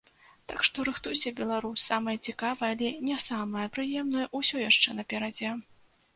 Так 0.51 0.61
што 0.69 0.85
рыхтуйся, 0.87 1.33
беларус, 1.39 1.83
самае 1.93 2.15
цікавае, 2.31 2.71
але 2.77 2.89
не 3.11 3.19
самае 3.27 3.67
прыемнае, 3.77 4.25
усё 4.43 4.65
яшчэ 4.69 4.99
наперадзе. 4.99 5.49